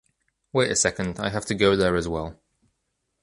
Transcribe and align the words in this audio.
Wait 0.51 0.71
a 0.71 0.75
second, 0.75 1.19
I 1.19 1.29
have 1.29 1.45
to 1.45 1.53
go 1.53 1.75
there 1.75 1.95
as 1.95 2.07
well. 2.07 2.41